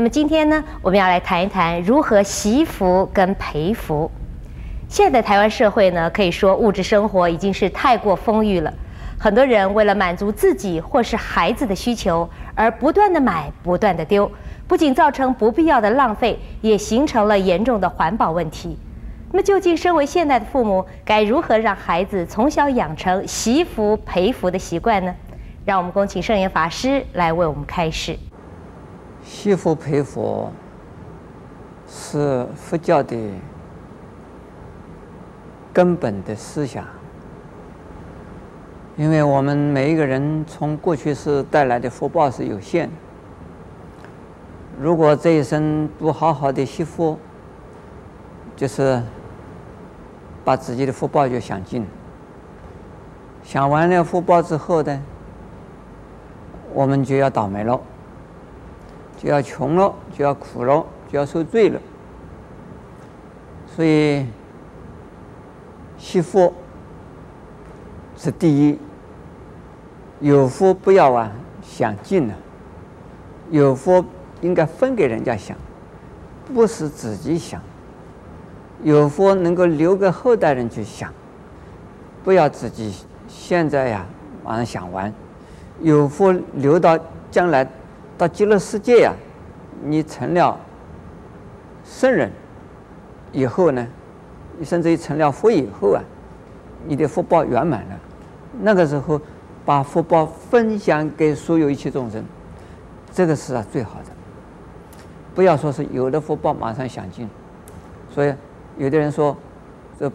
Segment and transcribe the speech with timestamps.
[0.00, 4.10] 那么今天呢，我们要来谈一谈如何惜福跟培福。
[4.88, 8.72] 现在的台湾社会呢，可以说物质生活已经是太过丰裕了，
[9.18, 14.32] 很多人为了满足自己或是孩子的需求，而不断的买，不断的丢，
[14.66, 18.78] 不仅造成不必要的浪费，也形成了严重的环保问题。
[19.32, 25.14] 那么，究竟身为现代的父母，该如何让孩子从小养成惜福培福的习惯呢？
[25.66, 28.18] 让我们恭请圣严法师来为我们开示。
[29.22, 30.50] 惜福培福
[31.88, 33.16] 是佛教的
[35.72, 36.84] 根本的思想，
[38.96, 42.88] 因为我们每一个人从过去世带来的福报是有限，
[44.80, 47.18] 如果这一生不好好的惜福，
[48.56, 49.00] 就是
[50.44, 51.86] 把自己的福报就享尽，
[53.44, 55.02] 享完了福报之后呢，
[56.74, 57.80] 我们就要倒霉了。
[59.22, 60.82] 就要穷了，就要苦了，
[61.12, 61.78] 就要受罪了。
[63.66, 64.24] 所以，
[65.98, 66.54] 惜福
[68.16, 68.78] 是第一。
[70.20, 71.30] 有福不要啊
[71.62, 72.34] 享尽了，
[73.50, 74.02] 有福
[74.40, 75.54] 应该分给人家享，
[76.54, 77.60] 不是自己享。
[78.82, 81.12] 有福能够留给后代人去享，
[82.24, 82.94] 不要自己
[83.28, 84.06] 现在呀
[84.42, 85.12] 马上享完。
[85.82, 86.98] 有福留到
[87.30, 87.68] 将来。
[88.20, 89.14] 到极乐世界呀、
[89.82, 90.60] 你成了
[91.82, 92.30] 圣人
[93.32, 93.86] 以后呢，
[94.58, 96.02] 你甚至于成了佛以后啊，
[96.86, 97.98] 你的福报圆满了，
[98.60, 99.18] 那个时候
[99.64, 102.22] 把福报分享给所有一切众生，
[103.10, 104.10] 这个是啊最好的。
[105.34, 107.26] 不要说是有的福报马上享尽，
[108.10, 108.34] 所以
[108.76, 109.34] 有的人说，
[109.98, 110.12] 这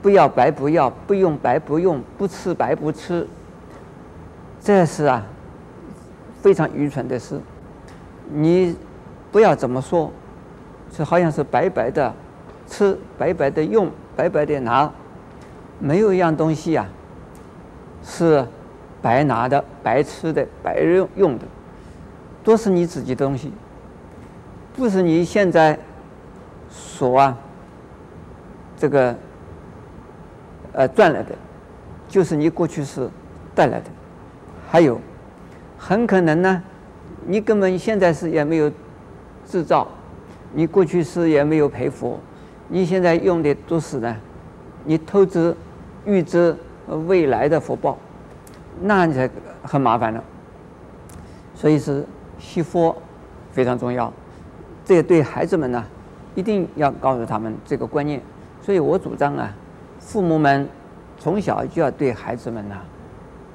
[0.00, 3.28] 不要白不要，不用白不用，不吃白不吃，
[4.62, 5.26] 这是啊。
[6.48, 7.38] 非常愚蠢的事，
[8.32, 8.74] 你
[9.30, 10.10] 不要怎么说，
[10.90, 12.10] 就好像是白白的
[12.66, 14.90] 吃，白白的用，白白的拿，
[15.78, 18.48] 没有一样东西呀、啊，是
[19.02, 21.44] 白拿的、白吃的、白用用的，
[22.42, 23.52] 都是你自己的东西，
[24.74, 25.78] 不是你现在
[26.70, 27.36] 所啊
[28.74, 29.14] 这个
[30.72, 31.34] 呃赚来的，
[32.08, 33.06] 就是你过去是
[33.54, 33.90] 带来的，
[34.70, 34.98] 还有。
[35.78, 36.62] 很可能呢，
[37.24, 38.70] 你根本现在是也没有
[39.46, 39.86] 制造，
[40.52, 42.18] 你过去是也没有培福，
[42.66, 44.16] 你现在用的都是呢，
[44.84, 45.56] 你透支
[46.04, 46.54] 预支
[47.06, 47.96] 未来的福报，
[48.82, 49.30] 那你才
[49.62, 50.22] 很麻烦了。
[51.54, 52.04] 所以是
[52.38, 52.94] 惜福
[53.52, 54.12] 非常重要，
[54.84, 55.84] 这对孩子们呢，
[56.34, 58.20] 一定要告诉他们这个观念。
[58.60, 59.54] 所以我主张啊，
[60.00, 60.68] 父母们
[61.18, 62.76] 从小就要对孩子们呢，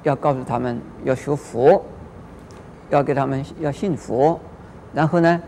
[0.02, 1.84] 要告诉他们要学佛。
[2.94, 4.38] 要给他们要信佛，
[4.92, 5.42] 然后呢，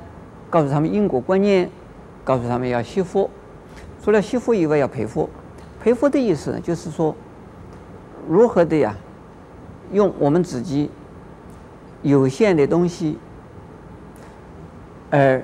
[0.50, 1.70] 告诉他们因果观念，
[2.24, 3.30] 告诉他们要惜福。
[4.02, 5.30] 除了惜福以外，要培福。
[5.80, 7.14] 培福的意思呢，就是说，
[8.28, 8.92] 如何的呀，
[9.92, 10.90] 用我们自己
[12.02, 13.16] 有限的东西，
[15.10, 15.40] 而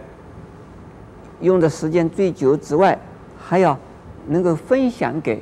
[1.41, 2.99] 用的时间最久之外，
[3.39, 3.79] 还要
[4.27, 5.41] 能够分享给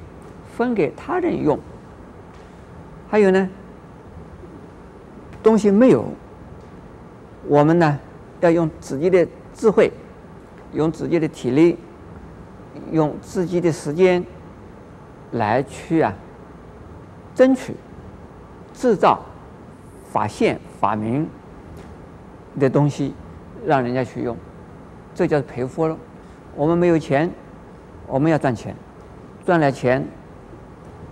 [0.54, 1.58] 分给他人用。
[3.08, 3.48] 还有呢，
[5.42, 6.04] 东西没有。
[7.48, 7.98] 我们呢，
[8.40, 9.90] 要用自己的智慧，
[10.72, 11.78] 用自己的体力，
[12.92, 14.24] 用自己的时间
[15.32, 16.14] 来去啊，
[17.34, 17.74] 争取、
[18.74, 19.20] 制造、
[20.10, 21.26] 发现、发明
[22.58, 23.14] 的东西，
[23.66, 24.36] 让人家去用，
[25.14, 25.96] 这叫赔付了。
[26.54, 27.30] 我们没有钱，
[28.06, 28.76] 我们要赚钱，
[29.46, 30.06] 赚了钱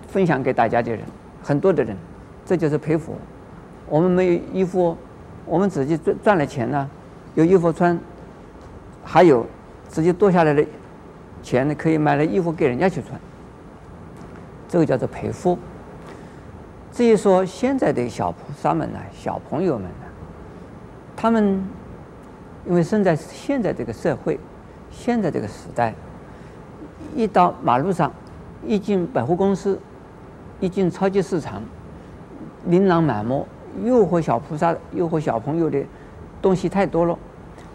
[0.06, 1.00] 分享给大家的人，
[1.42, 1.96] 很多的人，
[2.44, 3.16] 这就是赔付。
[3.88, 4.96] 我们没有衣服。
[5.48, 6.88] 我们自己赚赚了钱呢，
[7.34, 7.98] 有衣服穿，
[9.02, 9.46] 还有
[9.88, 10.64] 自己多下来的
[11.42, 13.18] 钱呢，可以买了衣服给人家去穿，
[14.68, 15.58] 这个叫做赔付。
[16.92, 20.06] 至于说现在的小菩萨们呢，小朋友们呢，
[21.16, 21.64] 他们
[22.66, 24.38] 因为生在现在这个社会，
[24.90, 25.94] 现在这个时代，
[27.14, 28.12] 一到马路上，
[28.66, 29.80] 一进百货公司，
[30.60, 31.62] 一进超级市场，
[32.66, 33.46] 琳琅满目。
[33.84, 35.82] 诱惑小菩萨、诱惑小朋友的
[36.40, 37.18] 东西太多了，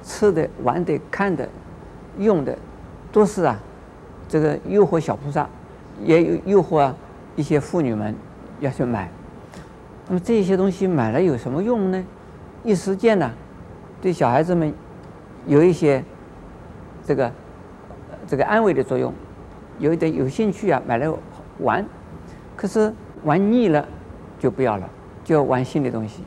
[0.03, 1.47] 吃的、玩的、看的、
[2.17, 2.57] 用的，
[3.11, 3.59] 都是啊，
[4.27, 5.47] 这个诱惑小菩萨，
[6.03, 6.95] 也有诱惑啊
[7.35, 8.15] 一些妇女们
[8.59, 9.09] 要去买。
[10.07, 12.03] 那么这些东西买了有什么用呢？
[12.63, 13.31] 一时间呢，
[14.01, 14.73] 对小孩子们
[15.47, 16.03] 有一些
[17.05, 17.31] 这个
[18.27, 19.13] 这个安慰的作用，
[19.79, 21.09] 有一点有兴趣啊，买来
[21.59, 21.85] 玩，
[22.55, 22.93] 可是
[23.23, 23.87] 玩腻了
[24.39, 24.89] 就不要了。
[25.23, 26.23] 就玩新的东西，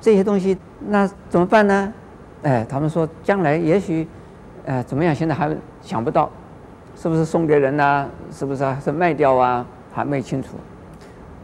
[0.00, 0.56] 这些东西，
[0.88, 1.92] 那怎么办呢？
[2.42, 4.06] 哎，他们说将来也许，
[4.64, 5.14] 呃，怎么样？
[5.14, 6.30] 现在还想不到，
[6.96, 8.08] 是不是送给人呢？
[8.30, 9.66] 是不是还是卖掉啊？
[9.92, 10.56] 还没清楚。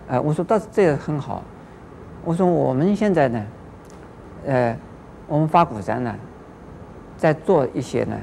[0.09, 1.43] 哎，我说倒是这也很好。
[2.25, 3.47] 我说我们现在呢，
[4.47, 4.77] 呃，
[5.27, 6.15] 我们法鼓山呢，
[7.17, 8.17] 在做一些呢，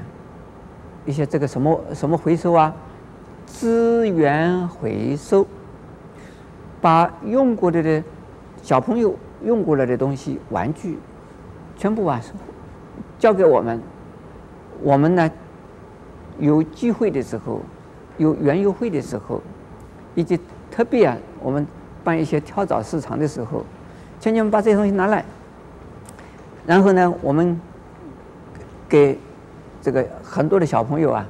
[1.04, 2.74] 一些这个什么什么回收啊，
[3.46, 5.46] 资源回收，
[6.86, 8.00] 把用过的的
[8.62, 9.12] 小朋友
[9.44, 10.96] 用过了的东西，玩具，
[11.76, 12.20] 全部啊。
[13.18, 13.82] 交给我们，
[14.84, 15.28] 我们呢，
[16.38, 17.60] 有机会的时候，
[18.18, 19.42] 有园游会的时候，
[20.14, 20.38] 以及
[20.70, 21.66] 特别啊，我们
[22.04, 23.64] 办一些跳蚤市场的时候，
[24.20, 25.24] 请你们把这些东西拿来，
[26.64, 27.60] 然后呢，我们
[28.88, 29.18] 给
[29.82, 31.26] 这个很多的小朋友啊，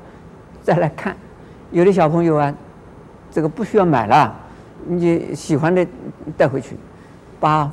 [0.63, 1.17] 再来看，
[1.71, 2.55] 有的小朋友啊，
[3.31, 4.37] 这个不需要买了，
[4.89, 5.87] 你喜欢的
[6.37, 6.77] 带回去，
[7.41, 7.71] 把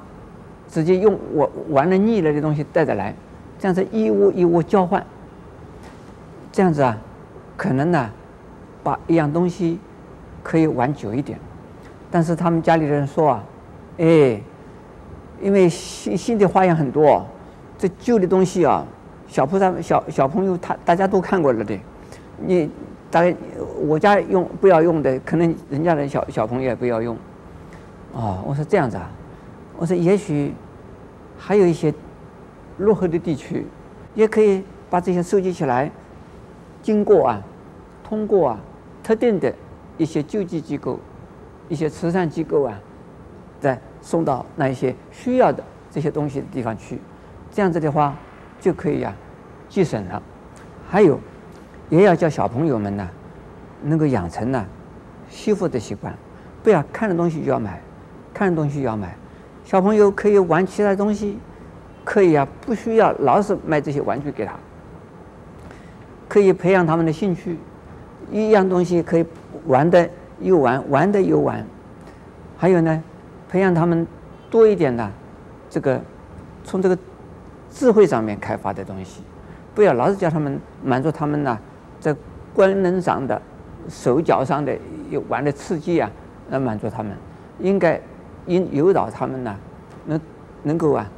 [0.67, 3.13] 直接用我玩的腻了的东西带着来。
[3.59, 5.05] 这样子一物一物交换，
[6.51, 6.97] 这样子啊，
[7.55, 8.09] 可能呢，
[8.83, 9.79] 把一样东西
[10.41, 11.39] 可以玩久一点。
[12.11, 13.43] 但是他们家里的人说啊，
[13.99, 14.41] 哎，
[15.41, 17.25] 因为新新的花样很多，
[17.77, 18.85] 这旧的东西啊，
[19.27, 21.79] 小菩萨小小朋友他大家都看过了的，
[22.45, 22.69] 你
[23.13, 23.33] 大概
[23.87, 27.15] 我家用不要用的，可能人家的小小朋友也不要用。
[28.11, 29.09] 哦，我说这样子啊，
[29.77, 30.51] 我说也许
[31.37, 31.93] 还有一些。
[32.79, 33.67] 落后的地区，
[34.15, 35.91] 也可以把这些收集起来，
[36.81, 37.39] 经过啊，
[38.03, 38.59] 通过啊，
[39.03, 39.53] 特定的
[39.95, 40.99] 一些救济机构、
[41.69, 42.73] 一些慈善机构啊，
[43.59, 46.99] 再送到那一些需要的这些东西的地方去，
[47.51, 48.15] 这样子的话，
[48.59, 49.15] 就可以、啊，
[49.69, 50.19] 节省了。
[50.89, 51.19] 还有，
[51.93, 53.07] 也要叫小朋友们呢，
[53.83, 54.65] 能够养成呢，
[55.29, 56.11] 惜福的习惯，
[56.63, 57.79] 不要看的东西就要买，
[58.33, 59.15] 看的东西就要买。
[59.63, 61.37] 小朋友可以玩其他东西。
[62.05, 64.51] 可以啊，不需要老是买这些玩具给他，
[66.27, 67.57] 可以培养他们的兴趣。
[68.29, 69.25] 一样东西可以
[69.67, 70.09] 玩的
[70.41, 71.65] 又玩，玩的又玩。
[72.57, 73.01] 还有呢，
[73.49, 74.05] 培养他们
[74.49, 75.09] 多一点的
[75.69, 76.01] 这个
[76.65, 76.97] 从这个
[77.71, 79.21] 智慧上面开发的东西，
[79.73, 81.57] 不要老是叫他们满足他们呢
[82.03, 82.13] 在
[82.53, 83.41] 官能上的、
[83.87, 84.77] 手脚上的
[85.09, 86.11] 有玩的刺激啊，
[86.49, 87.15] 来满足他们。
[87.61, 87.97] 应该
[88.47, 89.55] 引诱导他们呢，
[90.05, 90.21] 能
[90.63, 91.09] 能够啊。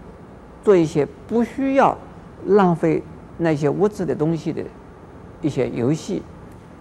[0.63, 1.97] 做一些不需要
[2.45, 3.01] 浪费
[3.39, 4.61] 那些物质的东西的
[5.41, 6.21] 一些游戏，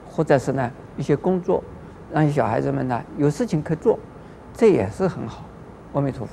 [0.07, 1.65] 或者是呢一些工作，
[2.13, 3.99] 让小孩子们呢有事情可做，
[4.53, 5.45] 这也是很好。
[5.95, 6.33] 阿弥陀佛。